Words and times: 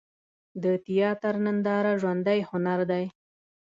د 0.63 0.65
تیاتر 0.85 1.33
ننداره 1.45 1.93
ژوندی 2.01 2.39
هنر 2.49 2.79
دی. 2.91 3.05